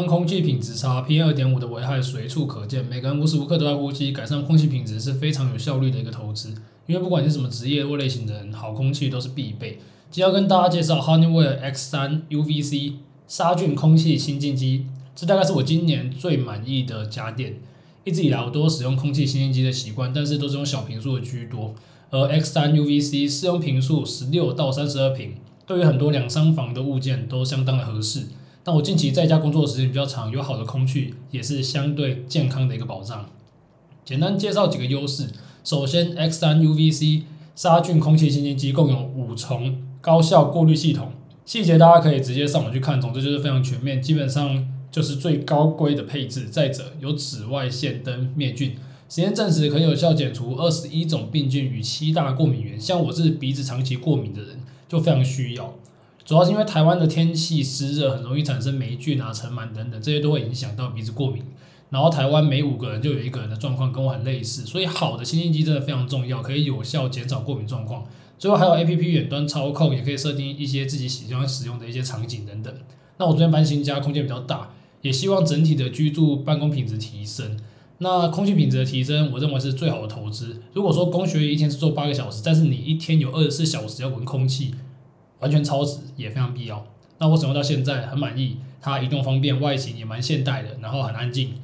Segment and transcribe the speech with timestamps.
[0.00, 6.54] 湾空气品质差，PM 二点五的危害随处可见，每个人无时无刻都在呼吸，改善空气品质是非常有效率的一个投资。
[6.86, 9.78] 因为不管你是什么职业或类型的人，好空气都是必备。
[10.10, 12.94] 今天要跟大家介绍 Honeywell X3 UVC
[13.28, 17.56] 杀菌空气清净机，这大概是我今年最满意的家电。
[18.04, 21.74] 一直以来我都使用空气清净机的习惯，但是都是用小坪数的居多。
[22.08, 25.34] 而 X3 UVC 适用坪数十六到三十二坪，
[25.66, 28.28] 对于很多两三房的物件都相当的合适。
[28.62, 33.28] 但我近期在家工作的时间比较长，有好的空气也是相对健康的一个保障。
[34.04, 35.28] 简单介绍几个优势。
[35.64, 37.22] 首先，X3 UVC
[37.54, 41.12] 杀菌空气清新机共有五重高效过滤系统，
[41.44, 46.48] 细节大家可以直接上网去看，总之就是非常全面，基本上就是最高规的配置。
[46.48, 48.76] 再者，有紫外线灯灭菌，
[49.08, 52.80] 实验证实可以有效减除二十一种病菌与七大过敏原。
[52.80, 55.74] 像我是鼻子长期过敏的人，就非常需要。
[56.24, 61.42] 主要是因为台湾的天气湿热，很容易产生霉菌啊、尘螨等等，这些都会影响到鼻子过敏。
[61.90, 68.04] 然后台湾每五个人就有一个人的状况跟我很类似，所以好的清新机真的非常重要，可以有效减少过敏状况。
[68.38, 72.72] 最后还有 APP 远端操控，也可以设定一些自己喜欢使用的一些场景等等。
[73.18, 74.70] 那我昨天搬新家，空间比较大，
[75.02, 77.58] 也希望整体的居住办公品质提升。
[77.98, 80.62] 那空气品质的提升，我认为是最好的投资。
[80.72, 84.74] 如果说工学一天是做八个小时，但是你一天有二十四小时要闻空气，
[85.40, 86.86] 完全超值，也非常必要。
[87.18, 91.54] 那我使用到现在很满意，它移动方便，外形也蛮现代的，然后很安静。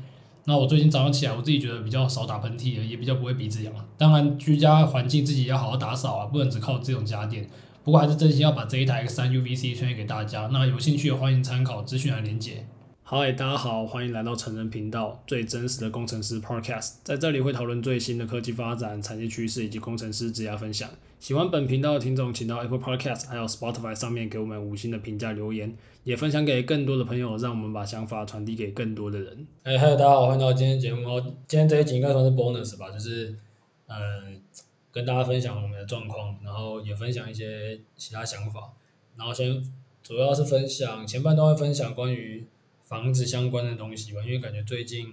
[0.44, 3.72] 那我最近早上起来，我自己觉得比较少打喷嚏了，也比较不会鼻子痒。
[3.97, 7.48] 当然，居家环境自己要好好打扫啊，不能只靠这种家电。
[7.82, 10.48] 不过还是真心要把这一台 X3 UVC 推荐给大家。
[10.52, 12.66] 那有兴趣的欢迎参考资讯来连接。
[13.08, 20.90] 嗨，大家好，欢迎来到成人频道最真实的工程师 Podcast，在这里会讨论最新的科技发展、产业趋势以及工程师职业分享。
[21.20, 29.47] 喜欢本频道的听众，请到 Apple Podcast 还有 Spotify 上面给我们五星的评价留言，也分享给更多的朋友，让我们把想法传递给更多的人。
[29.62, 31.22] 哎，嗨，大家好，欢迎到今天节目哦。
[31.47, 33.32] 今天这一集应该算是 bonus 吧，就是
[33.86, 34.42] 嗯、
[34.91, 38.72] 跟大家分享我们的状况，然后也分享一些其他想法。
[39.16, 39.62] 然后先
[40.02, 42.44] 主要是分享前半段会分享关于。
[42.86, 45.12] 房子相关的东西吧，因为感觉最近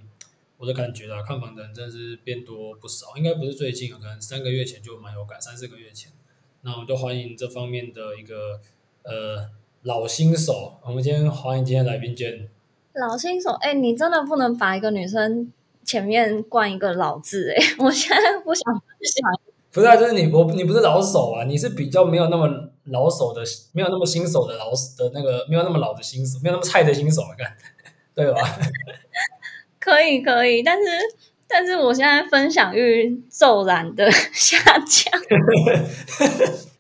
[0.58, 6.12] 我的感觉啊，看房的人真的是变多不少，应该不是最近啊，可能三个月前就蛮有感，三四个月前。
[6.62, 8.62] 那我们就欢迎这方面的一个
[9.02, 9.50] 呃
[9.82, 12.48] 老新手，我们今天欢迎今天来宾娟。
[12.94, 15.52] 老新手，哎、你真的不能把一个女生
[15.84, 19.53] 前面冠一个老字哎、我现在不想不想。
[19.74, 22.48] 不是啊，就是你我你不是老手啊，你是比较没有那么
[22.86, 23.42] 老手的，
[23.72, 27.52] 没有那么新手的老的那个，没有那么老的新手，没有那么菜的新手，啊看，
[28.14, 28.40] 对吧？
[29.82, 30.84] 可以可以，但是
[31.48, 35.20] 但是我现在分享欲骤然的 下降。
[35.30, 35.38] 没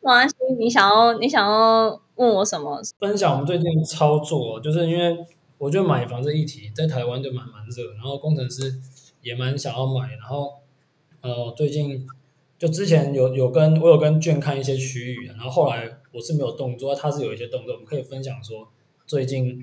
[0.02, 2.80] 关系，你想要你想要问我什么？
[3.00, 5.18] 分享我们最近操作，就是因为
[5.58, 8.72] 我觉得买房这议题在台湾就蛮蛮热，然后工程师
[9.24, 10.52] 也蛮想要买，然后
[11.22, 12.06] 呃最近。
[12.64, 18.70] 就之前有有跟我有跟卷看一些区域，然后后来我是没有动作，他是有一些动作，我们可以分享说
[19.06, 19.62] 最近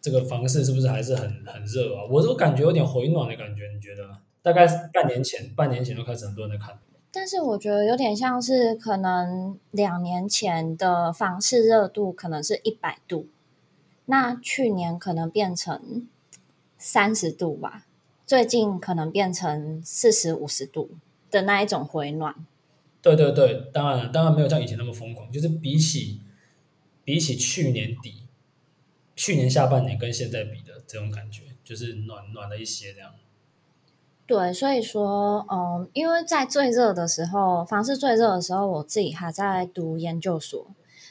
[0.00, 2.04] 这个房市是不是还是很很热啊？
[2.08, 4.16] 我都感觉有点回暖的感觉，你觉得？
[4.40, 6.78] 大概半年前，半年前就开始很多人在看，
[7.12, 13.26] 但是我觉得有点像是可能两年前的房市热度可能是一百度，
[14.06, 16.08] 那去年可能变成
[16.78, 17.84] 三十度吧，
[18.24, 20.88] 最近可能变成四十五十度。
[21.32, 22.46] 的那一种回暖，
[23.00, 26.20] 对对对，当然当然没有像以前那么疯狂，就是比起
[27.02, 28.22] 比起去年底、
[29.16, 33.12] 去年下半年跟现在比的这种感觉，就是暖暖了一些这样。
[34.26, 40.66] 对，所以说，嗯，因为在最热的时候，房市最热的时候，我自己还在读研究所，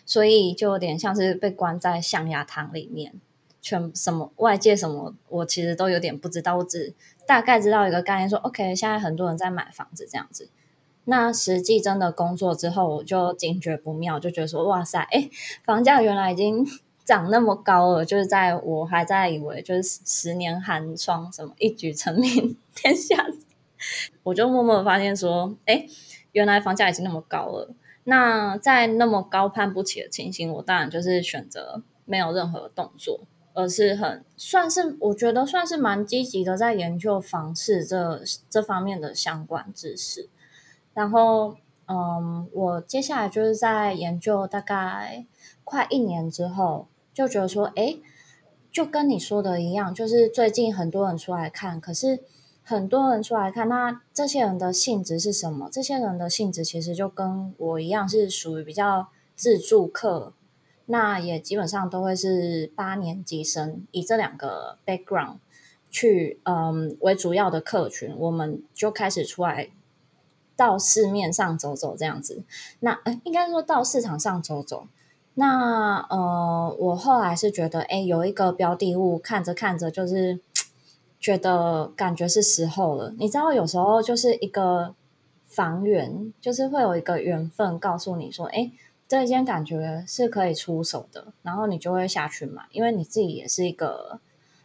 [0.06, 3.14] 所以就有点像是被关在象牙塔里面，
[3.59, 6.94] 全什么外界什么，我其实都有点不知道，我只。
[7.31, 10.50] 大概知道一个概念，说 OK，现在很多人在买房子这样子。
[11.06, 15.29] 那实际真的工作之后，我就惊觉不妙，就觉得说哇塞，哎，
[15.64, 16.67] 房价原来已经
[17.05, 18.03] 涨那么高了。
[18.03, 23.26] 就是在我还在以为就是十年寒窗什么一举成名 天下，
[24.23, 25.85] 我就默默发现说，哎，
[26.34, 27.73] 原来房价已经那么高了。
[28.03, 33.22] 那在那么高攀不起的情形，我当然就是选择没有任何动作。
[33.53, 40.30] 而是很算是，我觉得算是蛮积极的，在研究房市这这方面的相关知识。
[40.94, 41.56] 然后，
[41.88, 45.26] 嗯，我接下来就是在研究大概
[45.64, 48.02] 快一年之后，就觉得说，诶，
[48.72, 52.20] 就跟你说的一样，就是最近很多人出来看，可是
[52.64, 55.70] 很多人出来看，那这些人的性质是什么？
[55.72, 60.34] 这些人的性质其实就跟我一样，是属于比较自助客。
[60.91, 65.38] 那也基本上都会是八年级生，以这两个 background
[65.90, 69.70] 去嗯为主要的客群，我们就开始出来
[70.58, 72.43] 到市面上走走这样子。
[72.82, 74.88] 那呃，应该说到市场上走走。
[75.35, 80.41] 那呃，我后来是觉得，哎，有一个标的物，看着看着就是
[81.22, 83.14] 觉得感觉是时候了。
[83.17, 84.93] 你知道，有时候就是一个
[85.47, 88.72] 房源，就是会有一个缘分告诉你说，哎，
[89.11, 94.22] 这一间感觉是可以出手的，然后你就会下去买，因为你自己也是一个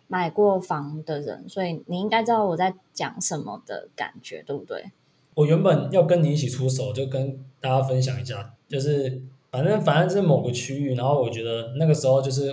[0.06, 4.92] 买过房的人，所以你应该知道我在讲什么的感觉，对不对？
[5.34, 9.20] 我原本要跟你一起出手，就跟大家分享一下，就是。
[9.48, 12.52] 反正反正是某个区域，然后我觉得那个时候就是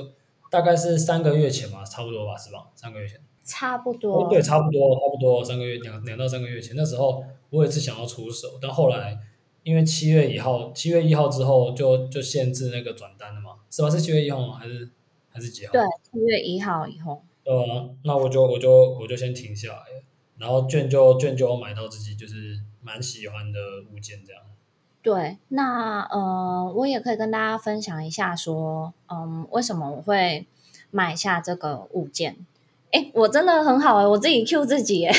[0.50, 2.68] 大概是三个月前嘛，差不多吧，是吧？
[2.76, 4.24] 三个月前，差不多。
[4.24, 9.20] 哦，对，差不多，差不多三个月，两两到三个月前，那时候我也是想要出手，但后来
[9.64, 13.90] 因为七月一号，七月一号之后就就限制那个转单了嘛，是吧？
[13.90, 14.56] 是七月一号吗？
[14.60, 14.90] 还是
[15.32, 15.74] 还是几号？
[15.74, 15.82] 对，
[16.12, 17.24] 七月一号以后。
[17.46, 19.84] 呃，那我就我就我就先停下来，
[20.38, 23.60] 然后券就券就买到自己就是蛮喜欢的
[23.94, 24.42] 物件这样。
[25.02, 30.48] 对，那呃，我也可以跟大家分享一下，说，嗯，为什么我会
[30.92, 32.38] 买下这个物件？
[32.92, 35.14] 诶，我真的很好诶，我自己 Q 自己诶。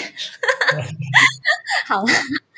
[1.87, 2.03] 好，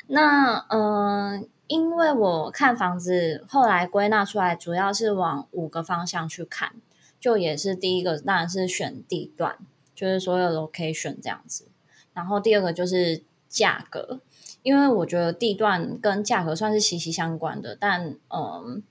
[0.07, 6.73] 那嗯、呃，因为我看房子，后来归纳出来，主要是往五个方向去看，
[7.19, 9.57] 就也是第一个，当然是选地段，
[9.93, 11.67] 就是所有 location 这样子，
[12.13, 14.21] 然后第二个就是价格。
[14.63, 18.83] 因为我觉得地段跟价格算是息息相关的，但嗯，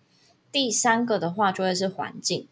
[0.51, 2.49] 第三个的话就会是环境，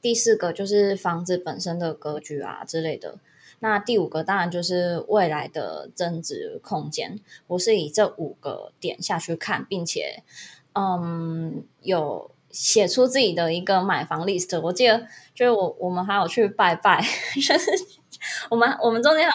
[0.00, 3.18] 第四个就是房子本身的格局啊之类的，
[3.60, 7.18] 那第五个当然就是未来的增值空间。
[7.46, 10.22] 我是以这五个点下去看，并且
[10.74, 14.60] 嗯，有写出自己的一个买房 list。
[14.60, 17.02] 我记得就是我我们还有去拜拜，
[17.34, 17.70] 就是
[18.50, 19.28] 我们我们中间。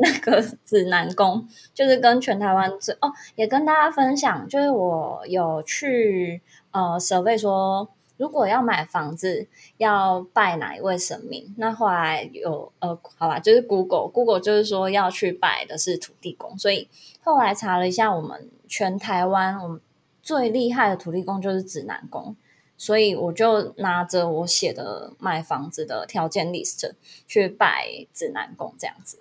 [0.00, 7.86] 那个 指南宫，就是跟全台湾最哦，也跟大家分享，就是我有去呃 survey 说，
[8.22, 9.48] 如果要买房子
[9.78, 11.52] 要拜哪一位神明？
[11.58, 16.88] 那后来有呃，好吧，就是 Google Google 就是说要去拜的是土地公，所以
[17.24, 19.80] 后来查了一下，我们全台湾我们
[20.22, 22.36] 最厉害的土地公就是指南宫，
[22.76, 26.92] 所以我就拿着我写的买房子的条件 list
[27.26, 29.18] 去拜指南宫，这样子。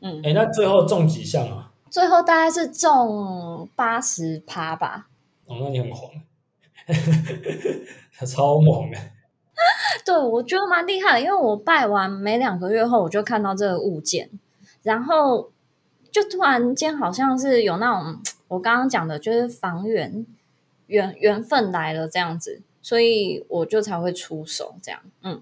[0.00, 1.72] 嗯，哎，那最后中几项啊？
[1.88, 5.08] 最后大概是中八十趴吧。
[5.46, 6.12] 哦，那你很狂，
[8.16, 8.98] 他 超猛的。
[10.04, 14.28] 对，我觉得蛮厉害的，因为我拜完没两个月后，我就看到这个物件，
[14.82, 15.50] 然后
[16.10, 20.26] 就突然间好像是有那种我刚刚讲的，就是房源
[20.88, 25.40] 缘缘分来了这样子，所以我就才会出手这样，嗯。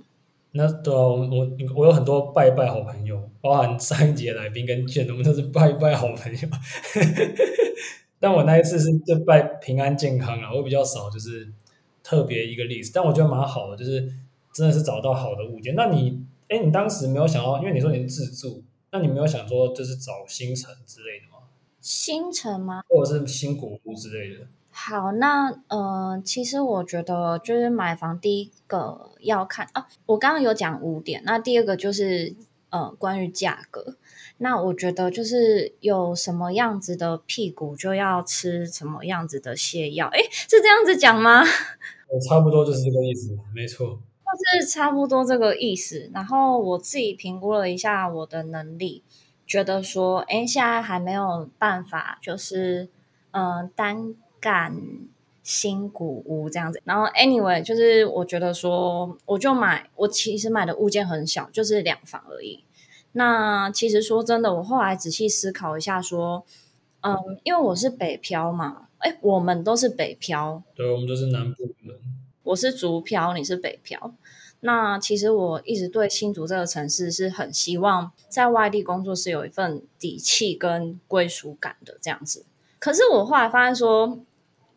[0.54, 6.48] 那对啊，我我我有很多拜拜好朋友，包含上一集的来宾跟建，我们都是拜拜好朋友。
[8.22, 11.52] 但我那一次是就拜平安健康啊，我比较少就是
[12.04, 14.12] 特别一个例子，但我觉得蛮好的，就是
[14.54, 15.74] 真的是找到好的物件。
[15.74, 21.48] 那你哎，你当时没有想到，因为你说你是自住，那你没有想说就是找新城之类的吗？
[21.80, 22.84] 新城吗？
[22.88, 24.46] 或者是新古屋之类的？
[24.70, 32.36] 好，那呃，其实我觉得就是买房第一个要看啊，我刚刚有讲五点，那第二个就是
[32.70, 33.96] 呃，关于价格。
[34.42, 41.42] 那我觉得就是有什么样子的屁股就要吃什么样子的泻药，诶，是这样子讲吗？
[42.12, 43.86] 我差不多就是这个意思，没错，
[44.58, 46.10] 就是差不多这个意思。
[46.12, 49.02] 然后我自己评估了一下我的能力，
[49.46, 52.90] 觉得说，诶，现在还没有办法，就是
[53.30, 54.14] 嗯、呃，单。
[54.42, 54.76] 干
[55.44, 62.64] 新古屋这样子，然后 anyway 就是我觉得说，我就买，我其实买的物件很小，就是两房而已。
[63.12, 66.44] 那其实说真的，我后来仔细思考一下，说，
[67.00, 71.96] 嗯，因为我是北漂嘛，哎，我们都是北漂，对，我们都是南部人。
[72.42, 74.14] 我是竹漂，你是北漂。
[74.60, 82.44] 那其实我一直对新竹这个城市是很希望在外地工作是有一份底气跟归属感的这样子。
[82.78, 84.18] 可是我后来发现说。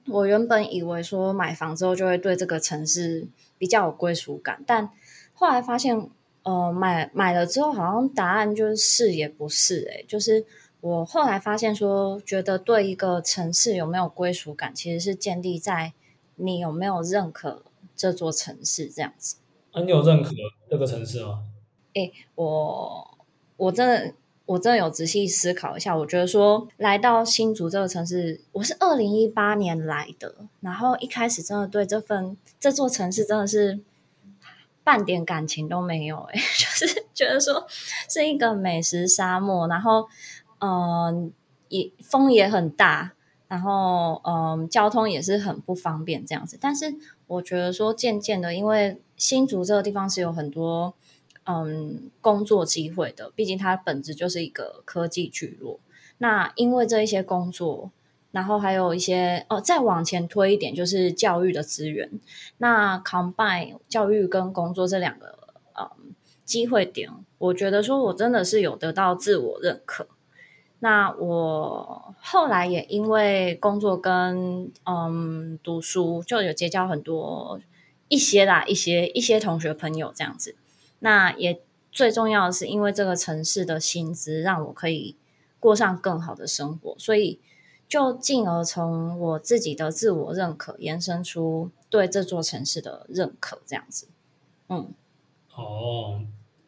[0.08, 3.28] 我原本以为说买房之后就会对这个城市
[3.58, 4.92] 比较有归属感，但
[5.34, 6.08] 后来发现，
[6.46, 10.46] 呃，买买了之后好像答案就是是也不是，欸，诶，就是
[10.80, 15.94] 我后来发现说，觉得对一个城市有没有归属感，其实是建立在
[16.36, 17.64] 你有没有认可
[17.96, 19.38] 这座城市这样子。
[19.72, 20.30] 啊，你有认可
[20.70, 21.46] 这个城市吗？
[21.96, 23.18] 诶，我
[23.58, 24.14] 我真的
[24.46, 33.80] 我真的有仔细思考一下，我觉得说来到新竹这个城市，我是二零一八年来的，然后一开始真的对这份这座城市真的是
[34.86, 37.68] 半点感情都没有，哎， 就是觉得说
[38.10, 40.08] 是一个美食沙漠，然后
[40.60, 41.34] 嗯、
[41.68, 43.12] 也风也很大，
[43.50, 46.58] 然后嗯、交通也是很不方便这样子。
[46.62, 46.96] 但是
[47.28, 50.94] 我觉得说渐渐的，因为新竹这个地方是有很多。
[51.48, 55.80] 嗯，工作机会的，毕竟它本质就是一个科技聚落。
[56.18, 57.92] 那因为这一些工作，
[58.36, 62.12] 然后还有一些哦，再往前推一点，就是教育的资源。
[62.58, 65.40] 那 combine 教育跟工作这两个
[65.80, 66.14] 嗯
[66.44, 70.10] 机会点，我觉得说我真的是有得到自我认可。
[70.80, 77.62] 那我后来也因为工作跟嗯读书，就有结交很多
[78.10, 80.58] 一些啦，一些一些同学朋友这样子。
[81.00, 85.16] 那也最重要的是，因为这个城市的薪资让我可以
[85.62, 87.40] 过上更好的生活，所以
[87.88, 94.08] 就进而从我自己的自我认可延伸出对这座城市的认可，这样子。
[94.70, 94.94] 嗯，
[95.56, 96.22] 哦，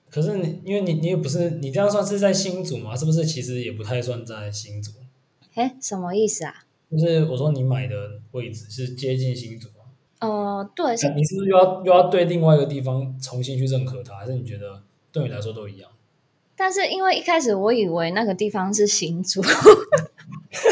[0.10, 2.96] 可是你因为你你也不是你这样算是在新竹吗？
[2.96, 3.26] 是不是？
[3.26, 4.92] 其实也不太算在新竹。
[5.56, 6.66] 哎，什么意思啊？
[6.92, 9.70] 就是我说你买的位置是接近新竹。
[10.20, 14.82] 呃，对，你是不是又要又要对另外一个地方重新去认可它，还是你觉得
[15.12, 15.92] 对你来说都一样？
[16.56, 19.44] 但是因为一开始我以为那个地方是新竹，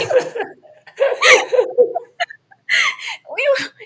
[3.35, 3.41] 因为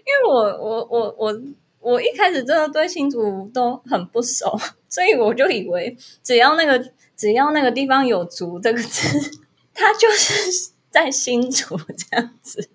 [0.05, 1.41] 因为我我我我
[1.79, 9.39] 我一开始真的对新竹都很不熟，所以我就以为只要那个只要那个地方有“竹”这个字，
[9.73, 12.69] 它就是在新竹这样子。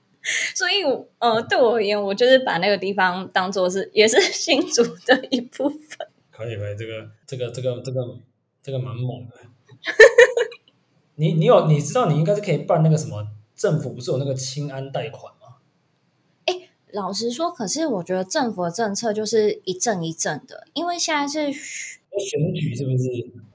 [0.54, 0.82] 所以，
[1.18, 6.08] 呃，对我而言，我就是把那个地方当做是，也是新竹的一部分。
[6.30, 8.00] 可以，可以，这个，这个，这个，这个，
[8.62, 9.36] 这个蛮猛的。
[11.16, 15.56] 你，你有，你知道，你应该是可以办那个什么，政府不是有那个清安贷款吗？
[16.46, 23.04] 哎，老实说，可是我觉得政府的政策就是一阵一阵的，因为现在是选举，是不是？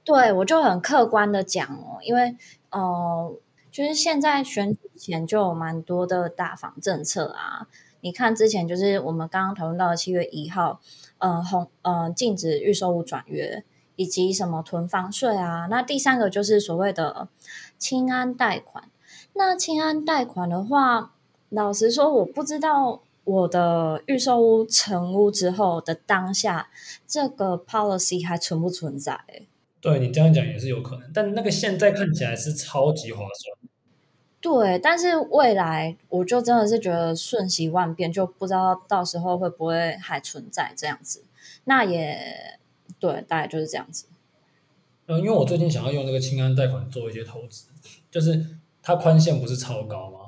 [0.03, 2.35] 对，我就很客观的讲哦，因为，
[2.71, 3.35] 呃。
[3.71, 7.67] 就是现在选举前就有蛮多的大房政策啊，
[8.01, 10.81] 你看之前就是我们刚刚讨论到的七月一号，
[11.19, 13.63] 呃红呃禁止预售物转约，
[13.99, 17.27] 以及什么囤房税啊，那第三个就是所谓的
[17.77, 18.85] 清安贷款。
[19.33, 21.11] 那清安贷款的话，
[21.49, 26.69] 老实说我不知道我的预售屋成屋之后的当下，
[27.05, 29.19] 这个 policy 还存不存在？
[29.81, 33.69] 对，你这样讲也是有可能，但那个现在看起来是超级划算。
[34.39, 41.25] 对，但是未来我就真的是觉得瞬息万变，就不知道到时候会不会还存在这样子。
[41.65, 42.57] 那也
[42.99, 44.07] 对，大概就是这样子。
[45.07, 47.67] 嗯，因为我最近想要用那个青安贷款做一些投资，
[48.11, 50.19] 就是它宽限不是超高吗？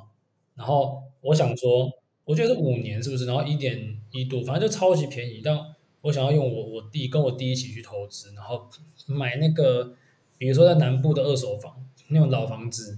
[0.55, 1.91] 然后我想说，
[2.25, 3.25] 我觉得是五年是不是？
[3.25, 5.75] 然后一点一度，反正就超级便宜，但。
[6.03, 8.67] 我想要用我我弟跟我弟一起去投资，然后
[9.05, 9.93] 买那个，
[10.35, 12.97] 比如说在南部的二手房，那种老房子，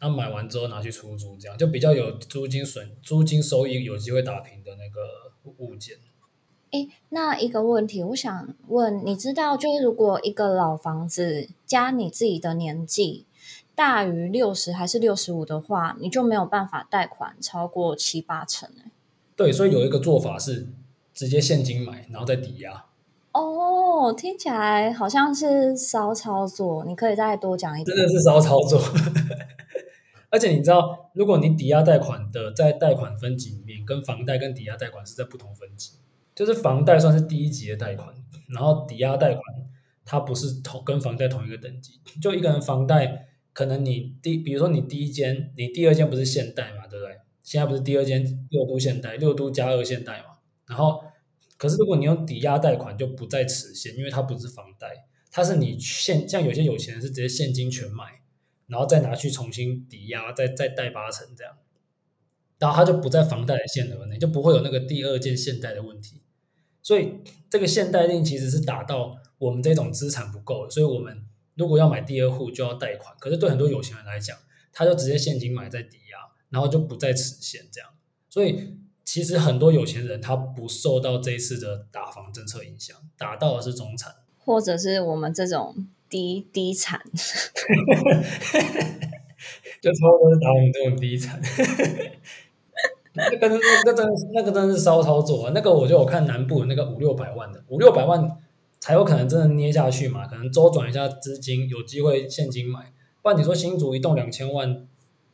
[0.00, 5.98] 然后买完之后拿去出租，这样就比较有租金损、租金收益有机会打平的那个物件。
[6.72, 13.24] 诶，那一个问题，我想问，你知道，就是如果一个老房子加你自己的年纪
[13.74, 18.68] 大于六十还是六十五的话，你就没有办法贷款超过七八成？
[18.68, 18.90] 诶，
[19.34, 20.68] 对，所以有一个做法是。
[21.14, 22.86] 直接现金买，然后再抵押。
[23.32, 27.94] 哦，听起来好像是骚操作，你可以再多讲一点。
[27.94, 28.80] 真的是骚操作，
[30.32, 35.98] 而且你知道，如果你抵押贷款的在贷款分级里面，跟房贷跟抵押贷款是在不同分级，
[36.34, 38.14] 就是房贷算是第一级的贷款，
[38.48, 39.42] 然后抵押贷款
[40.04, 42.00] 它不是同跟房贷同一个等级。
[42.20, 47.18] 就一个人房贷，可能你第，比如说你第一间，你第二间不是现贷嘛，对不对？
[47.42, 50.38] 现在不是第二间六都现贷，六都加二现贷嘛。
[50.66, 51.02] 然后，
[51.58, 58.22] 可是如果你用抵押贷款，就不在此限，因为它不是房贷，它是你现像有些有钱人是直接现金全买，
[58.68, 61.54] 然后再拿去重新抵押，再再贷八成这样，
[62.58, 66.21] 然后它就不在房贷的限额内，就不会有那个第二件现贷的问题。
[66.82, 67.14] 所以
[67.48, 71.24] 这个限贷令其实是打到我们这种资产不够，所以我们
[71.54, 73.14] 如果要买第二户就要贷款。
[73.18, 74.36] 可是对很多有钱人来讲，
[74.72, 76.18] 他就直接现金买再抵押，
[76.50, 77.90] 然后就不在此限这样，
[78.28, 78.76] 所以。
[79.04, 87.02] 其实很多有钱人他不受到这一次的打房政策影响，打到的是中产，或者是我们这种低低产，
[89.82, 91.42] 就差不多是打我们这种低产。
[93.14, 95.52] 那个那那个真那个真是骚操作啊！
[95.54, 98.38] 那个我就有看南部那个五六百万的五六百万，
[98.80, 102.92] 才有可能真的捏下去嘛，可能周转一下资金，有机会现金买。
[103.20, 104.86] 不然你说新竹一栋两千万，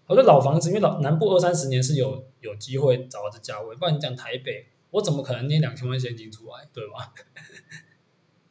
[0.07, 3.77] 我说老房子，因为老南部二三十年是有有机会找到这价位。
[3.77, 7.15] 不然你讲台北，我怎么可能捏两千万现金出来，对吧？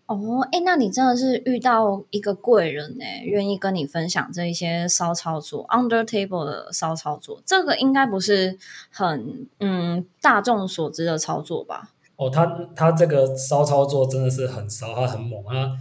[0.07, 8.57] 哦，哎，那你真的是遇到一个贵人呢，愿意跟你分享这一些骚操作，under table 的骚操作，这个应该不是
[8.89, 11.91] 很嗯大众所知的操作吧？
[12.15, 15.77] 哦，他他这个骚操作真的是很骚，他很猛啊！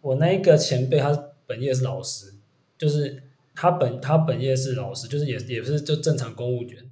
[0.00, 2.34] 我那一个前辈，他本业是老师，
[2.78, 3.22] 就是
[3.54, 6.90] 他本他本业是老师，就是也也不是就正常公务员。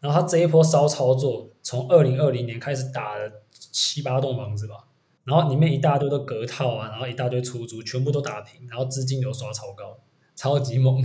[0.00, 4.84] 然后他这一波骚操作，从二零二零年开始打了七八栋房子吧，
[5.24, 9.98] 然后里面一大堆的隔套啊，然后一大堆出租，全部都打平，然后资金流刷超高，
[10.36, 11.02] 超级猛。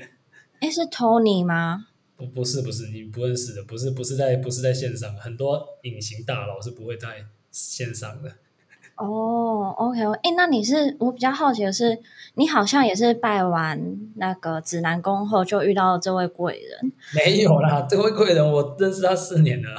[0.60, 1.86] 诶，是 Tony 吗？
[2.16, 8.30] 不不是不是你不认识的，不是不是在不是在线上，很多隐形大佬是不会在线上的。
[8.96, 11.98] 哦，OK，哎，那你是我比较好奇的是，
[12.34, 16.92] 你好像也是拜完那个指南宫后就遇到了这位贵人？
[17.12, 19.70] 没有啦，这位贵人我认识他四年了。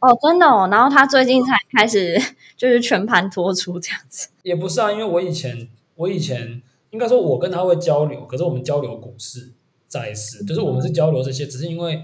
[0.00, 2.20] 哦，真的哦，然后他最近才开始
[2.56, 4.28] 就是全盘托出这样子。
[4.42, 9.52] 也不是啊，因为我以前我以前应该说我跟他会交流，可是我们交流股市。
[9.88, 12.02] 债市，就是我们是交流这些，只是因为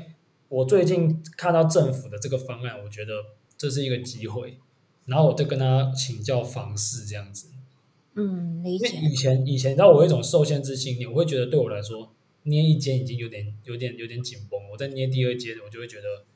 [0.50, 3.14] 我最近看到政府的这个方案，我觉得
[3.56, 4.58] 这是一个机会，
[5.06, 7.48] 然后我就跟他请教房市这样子。
[8.14, 8.88] 嗯，理解。
[8.88, 16.26] 以前以前，你知道我有一种受限制信念，我会觉得对我来说捏一间已经有点有点有点紧绷，我在捏第二间，我就会觉得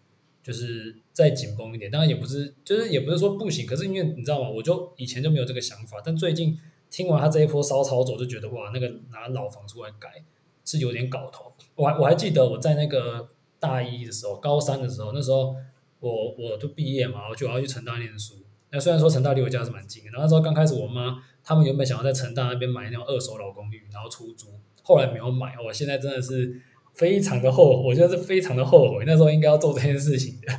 [0.42, 1.90] 就是再紧绷一点。
[1.90, 4.48] 当然也不是，就是也不是说不行，可是因为你知道吗？
[4.48, 6.58] 我就以前就没有这个想法，但最近
[6.90, 10.24] 听完他这一波骚操作，就觉得哇，那个拿老房出来改。
[10.64, 15.56] 是有点搞头，我还我还记得我在那个大一的时候，高三的时候，那时候
[15.98, 18.36] 我我就毕业嘛，我就要去成大念书。
[18.70, 24.50] 那虽然说成大离我家是蛮近的，然后那时候刚开始，我妈他们原本想要在成大那边买那种二手老公寓，然后出租，
[24.84, 25.56] 后来没有买。
[25.58, 26.62] 我现在真的是
[26.94, 30.52] 非常的后悔，我觉得是非常的后悔，那时候应该要做这件事情的。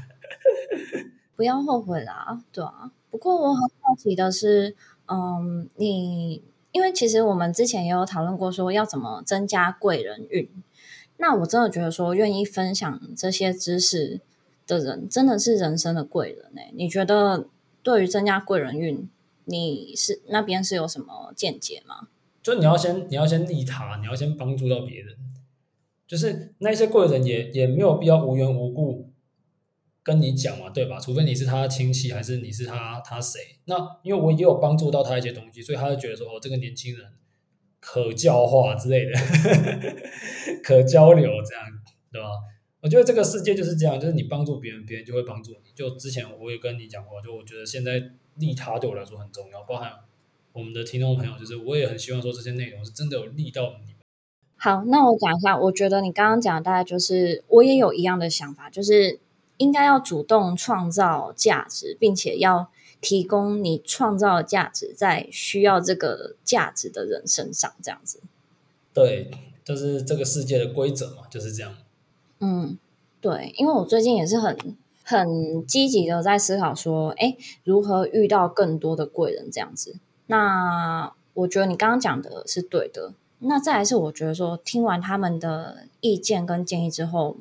[1.35, 2.91] 不要后悔啦，对啊。
[3.09, 4.75] 不过我很好奇的是，
[5.07, 6.43] 嗯，你。
[6.73, 10.49] 因为其实我们之前也有讨论过，说要怎么增加贵人运。
[11.17, 14.21] 那我真的觉得说，愿意分享这些知识
[14.65, 16.61] 的人，真的是人生的贵人呢。
[16.73, 17.45] 你觉得
[17.83, 19.07] 对于增加贵人运，
[19.45, 22.07] 你是那边是有什么见解吗？
[22.41, 25.15] 就你要先，你要先利他，你要先帮助到别人。
[26.13, 29.11] 就是那些贵人也也没有必要无缘无故。
[30.03, 30.99] 跟你讲嘛，对吧？
[30.99, 33.39] 除非你是他亲戚，还是你是他他谁？
[33.65, 37.13] 那因为我也有帮助到他一些东西，所以他就觉得说，哦，这个年轻人
[37.79, 39.11] 可教化之类的，
[40.61, 41.65] 可交流这样，
[42.11, 42.27] 对吧？
[42.81, 45.71] 我觉得这个世界就是这样，就是你帮助别人，别人就会帮助你。
[45.73, 47.99] 就之前我也跟你讲过，就我觉得现在
[48.35, 49.91] 利他对我来说很重要，包含
[50.51, 53.92] 我们的听众朋友，就是我也很希望说这些内容是真的有利到你。
[54.63, 59.19] 好，那我讲一下，我觉得你刚刚讲的大概就是我也有一样的想法，就是。
[59.57, 68.19] 应该要主动创造价值，并且要提供你创造的价值在需要这个价值的人身上，这样子。
[68.93, 69.29] 对，
[69.63, 71.77] 就是这个世界的规则嘛，就是这样。
[72.39, 72.77] 嗯，
[73.21, 74.57] 对，因为我最近也是很
[75.03, 79.97] 很积极的在思考说，哎，如何遇到更多的贵人这样子。
[80.25, 83.13] 那我觉得你刚刚讲的是对的。
[83.43, 87.37] 那再来是我觉得说，听完他们的意见跟建议之后，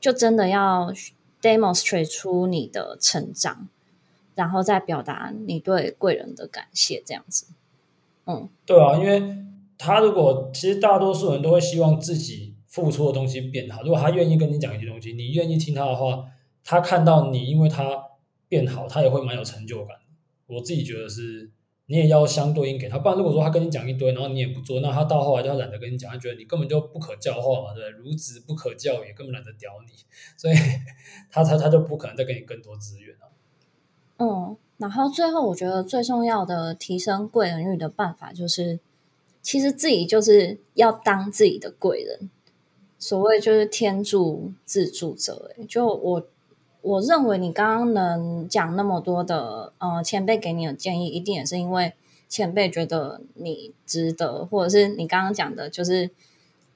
[0.00, 0.92] 就真的要。
[1.40, 3.68] demonstrate 出你的成长，
[4.34, 7.46] 然后再表达你对贵人的感谢，这样子。
[8.26, 9.36] 嗯，对啊，因为
[9.78, 13.84] 他如果其实大多数人都会希望自己付出的东西变好。
[13.84, 16.24] 如果他愿意跟你讲一些东西，你愿意听他的话，
[16.64, 17.84] 他看到你因为他
[18.48, 19.96] 变好，他也会蛮有成就感。
[20.48, 21.52] 我自己觉得是。
[21.90, 28.12] 你也要相对应给他，不然如果说他跟你讲一堆，然后你也不做，那他到后来就懒得跟你讲，他觉得你根本就不可教化嘛，对不对？
[28.12, 29.92] 孺子不可教也，根本懒得屌你，
[30.36, 30.54] 所以
[31.30, 33.30] 他他他就不可能再给你更多资源了。
[34.18, 38.78] 嗯，然后最后我觉得最重要的提升贵人运的办法，就是
[39.40, 42.28] 其实自己就是要当自己的贵人，
[42.98, 45.52] 所谓就是天助自助者。
[45.66, 46.28] 就我。
[46.80, 51.92] 我认为你刚刚能讲那么多的，呃，前辈给你的建议，一定也是因为
[52.28, 56.08] 前辈觉得你值得，或者是你刚刚讲的，就是，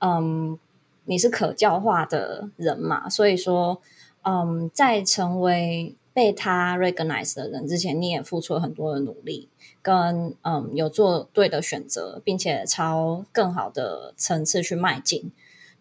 [0.01, 0.59] 嗯，
[1.05, 3.81] 你是可教化的人嘛，所以说，
[4.23, 9.49] 嗯，在成为被他 recognize 的人之前，你也付出了很多的努力，
[9.81, 15.31] 跟嗯，有做对的选择，并且朝更好的层次去迈进。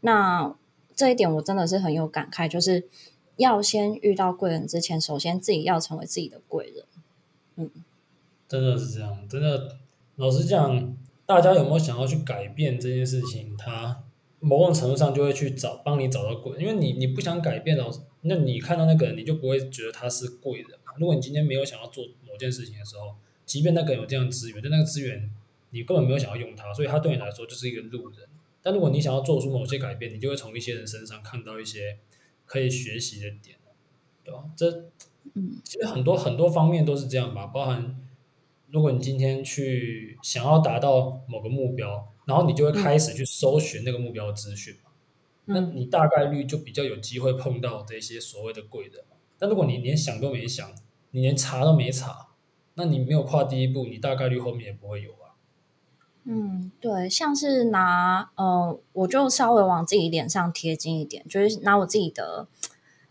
[0.02, 0.54] 那
[0.96, 2.88] 这一点我真的是很有感慨，就是。
[3.42, 6.86] 要先遇到贵人之前，首先自己要成为自己的贵人。
[7.56, 7.70] 嗯，
[8.48, 9.78] 真的是这样，真的。
[10.18, 13.58] 老实讲，大家有没有想要去改变这件事情？
[13.58, 14.04] 他
[14.40, 20.70] 某种程度上就会去找帮你找到贵人，因为你你不想改变，老师，那你看到那个人，你就不会觉得他是贵人。
[21.00, 25.30] 如果你今天没有想要做某件事情的时候，即便那个人有这样资源，但那个资源
[25.72, 28.28] 你根本没有想要用它，所以他对你来说就是一个路人。
[28.62, 31.98] 但如果你想要做出某些改变，你就会从一些人身上看到一些
[32.52, 33.56] 可以学习的点，
[34.26, 34.44] 对吧？
[34.58, 34.92] 这，
[35.64, 37.48] 其实很多很多方面都是这样吧。
[37.48, 37.98] 包含
[38.70, 44.92] 如果你今天去想要达到某个目标，然后你就会开始去搜寻那个目标的资讯嘛，
[45.46, 49.02] 那你大概率就比较有机会碰到这些所谓的贵人。
[49.40, 50.76] 但如果你连想都没想，
[51.12, 52.32] 你连查都没查，
[52.74, 55.12] 那你没有跨第一步，你大概率后面也不会有。
[56.24, 62.48] 嗯，对，像是拿呃，我就稍微往自己脸上贴金一点，就是拿我自己的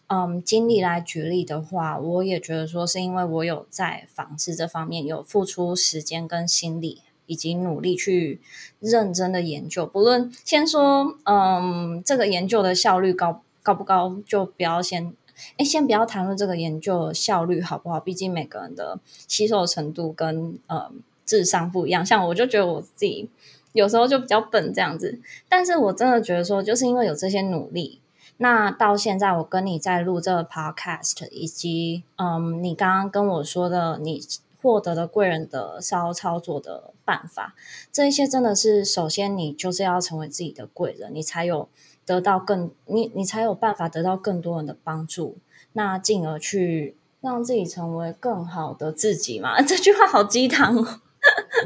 [0.06, 8.40] 嗯经历来举例的话，我也觉得说是因为我有在纺织这方面有付出时间跟心力，以及努力去
[8.78, 9.84] 认真的研究。
[9.84, 15.12] 不论先说嗯这个研究的效率高高不高，就不要先
[15.56, 21.02] 哎先不要谈论这个研究效率好不好，毕竟每个人的吸收程度跟嗯。
[21.24, 23.28] 智商不一样，像我就觉得我自己
[23.72, 28.00] 有时候就比较笨这样子，但是我真的觉得说，就是因为有这些努力，
[28.38, 34.20] 那到现在我跟你在录这个 podcast，以及嗯，你刚刚跟我说的你
[34.60, 37.54] 获得了贵人的骚操作的办法，
[37.92, 41.68] 这一些真的是首先你就是要成为自己的贵人，你才有
[42.04, 45.36] 得到更你你才有办法得到更多人的帮助，
[45.74, 49.60] 那进而去让自己成为更好的自己嘛。
[49.62, 51.00] 这句话好鸡汤哦。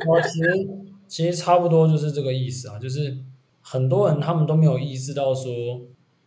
[0.07, 0.69] 我其实
[1.07, 3.17] 其实差不多就是这个意思啊，就是
[3.61, 5.53] 很多人他们都没有意识到说，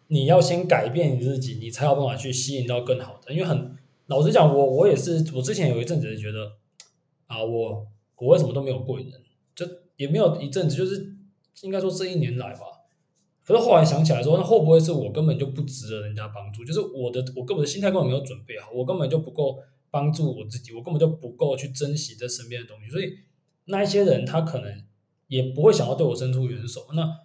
[0.07, 3.33] 你要先改变你自己，你才有办法去吸引到更好的。
[3.33, 3.75] 因为很
[4.07, 6.53] 老实讲，我我也是，我之前有一阵子觉得
[7.27, 7.85] 啊，我
[8.17, 9.11] 我为什么都没有贵人，
[9.53, 9.65] 就
[9.97, 11.15] 也没有一阵子，就是
[11.61, 12.61] 应该说这一年来吧。
[13.43, 16.63] 可是后来想起来说，那会不会是我根本就不值得人家帮助？
[16.63, 19.57] 就是我的我根本的心态根本没有准备好，我根本就不够。
[19.97, 23.17] 帮助我自己，我根本就不够去珍惜这身边的东西，所以
[23.65, 24.83] 那一些人他可能
[25.27, 26.87] 也不会想要对我伸出援手。
[26.93, 27.21] 那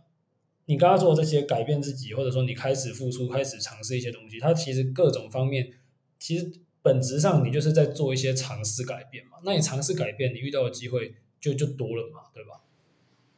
[0.65, 5.71] 你刚刚做这些改变自己，或者说你开始付出、开始尝试一些东西，它其实各种方面，
[6.19, 9.33] 其实本质上你就是在做一些尝试改变嘛。
[9.45, 12.63] 那你尝试改变，你遇到的机会就就多了嘛，对吧？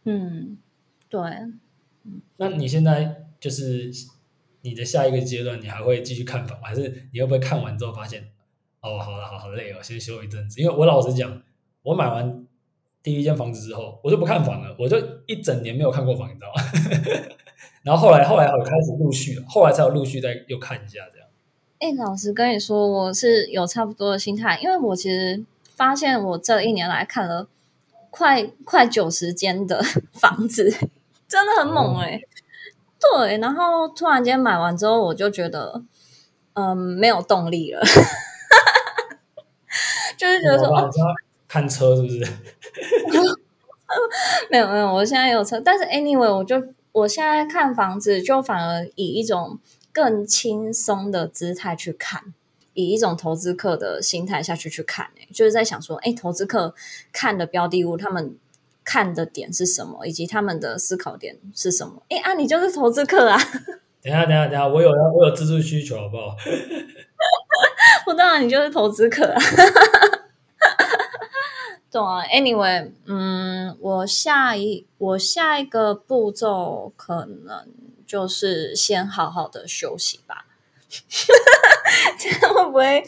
[0.04, 0.58] 嗯，
[1.08, 1.20] 对。
[2.36, 3.90] 那你现在就是
[4.60, 8.30] 你的下一个阶段，你还会继续看房，还是你会不会看完之后发现？
[8.84, 10.60] 哦，好了，好好累哦，先休一阵子。
[10.60, 11.42] 因为我老实讲，
[11.82, 12.46] 我买完
[13.02, 17.34] 第一间房子之后，我就不看房了，我就一整年没有看过房，你知道吗？
[17.82, 21.28] 然后后来，后来我开始陆续，后来才有陆续再又看一下这样。
[21.80, 25.44] 哎，老实跟你说，我是有差不多的心态，因为我其实
[25.74, 27.46] 发现我这一年来看了
[28.10, 30.70] 快快九十间的 房子，
[31.28, 32.16] 真的很猛哎、欸。
[32.16, 32.28] 嗯、
[33.00, 35.82] 对，然后突然间买完之后，我就觉得
[36.54, 37.82] 嗯没有动力了。
[40.24, 40.90] 就是觉得说，哦，
[41.46, 42.18] 看车是不是？
[44.50, 46.60] 没有没有，我现在有车，但是 anyway，我就
[46.92, 49.58] 我现在看房子，就反而以一种
[49.92, 52.32] 更轻松的姿态去看，
[52.72, 56.74] 以一种投资客的心态下去去看，欸，就是在想说，哎，投资客
[57.12, 58.36] 看的标的物，他们
[58.82, 62.02] 看的点是什么，以及他们的思考点是什么？
[62.08, 63.38] 哎啊，你就是投资客啊！
[64.02, 66.36] 等下等下等下，我有我有自助需求，好不好？
[68.14, 69.42] 我当然，你就是投资客啊。
[71.90, 77.66] 懂啊，Anyway，嗯，我下一我下一个步骤可能
[78.06, 80.46] 就是先好好的休息吧。
[82.16, 83.04] 这样会不会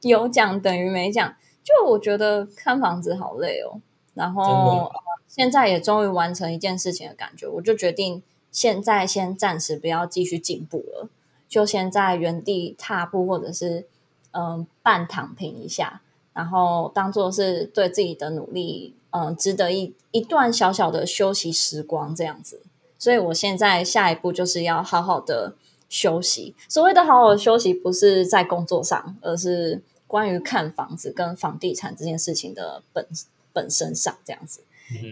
[0.00, 1.36] 有讲等于没讲？
[1.62, 3.80] 就我觉得看房子好累哦，
[4.14, 4.90] 然后
[5.28, 11.08] 现在也终于完成一件事情的感觉，我就决定现在先暂时不要继续进步了，
[11.48, 13.86] 就先在原地踏步，或者是
[14.32, 16.00] 嗯半躺平一下。
[16.32, 22.62] 然后当做是对自己的努力，嗯，值得一一段小小的休息时光这样子。
[22.98, 25.54] 所以我现在下一步就是要好好的
[25.88, 26.54] 休息。
[26.68, 33.06] 所谓的好好的休息，不是在工作上，而是关于看房子跟房地产这件事情的本
[33.52, 34.60] 本身上这样子。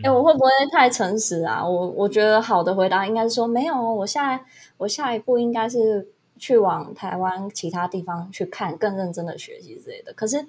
[0.02, 1.66] 哎、嗯，我会不会太诚实啊？
[1.66, 4.44] 我我觉得好的回答应该是说，没有，我下
[4.76, 10.12] 我下一步应该是去往台湾其他地方去看，更认真的学习之类的。
[10.12, 10.46] 可是。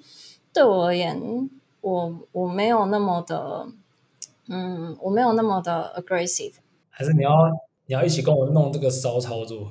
[0.52, 1.48] 对我而言，
[1.80, 3.68] 我我没有那么的，
[4.48, 6.54] 嗯，我没有那么的 aggressive。
[6.90, 7.30] 还是你要
[7.86, 9.70] 你要一起跟我弄这个骚操作？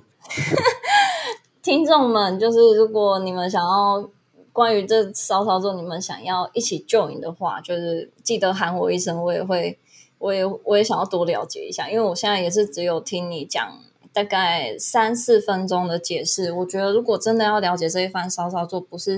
[1.61, 4.09] 听众们，就是如果你们想要
[4.53, 9.77] 关于这骚操作，你们想要一起 join 的话，就是记得喊我一声，我也会，
[10.17, 13.77] 我也我也想要多了解一下，因为我现在也是只有听你讲
[14.11, 19.17] 大概三四分钟的解释，我觉得如果真的要了解这一番骚操作，不是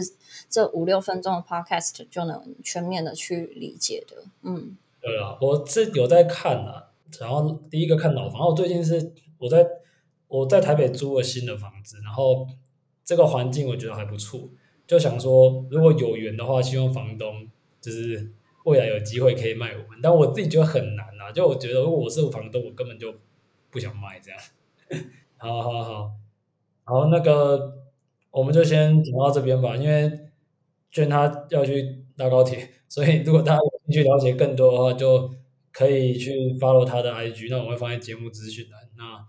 [0.49, 4.23] 这五六分钟的 podcast 就能全面的去理解的。
[4.41, 9.65] 嗯，对啊，我是有在看啊，然后第一个看老房，我最近是我在
[10.27, 12.45] 我在台北租了新的房子，然后
[13.03, 14.49] 这个环境我觉得还不错。
[14.85, 17.47] 就想说，如果有缘的话，希望房东
[17.79, 18.29] 就是
[18.65, 19.99] 未来有机会可以卖我们。
[20.03, 23.15] 但我自己觉得很难啊，就我觉得如果我是房东，我根本就
[23.69, 24.39] 不想卖这样。
[25.37, 26.11] 好 好好，
[26.83, 27.73] 好，那个
[28.31, 30.11] 我们就先讲到这边吧，因为
[30.91, 35.31] 娟他要去搭高铁，所以如果大家有兴趣了解更多的话，就
[35.71, 38.81] 可以去 follow 他的 IG，那我会放在节目资讯栏。
[38.97, 39.25] 那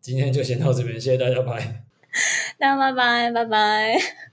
[0.00, 1.84] 今天就先到这边，谢谢大家，拜。
[2.58, 4.16] 那拜拜，拜拜。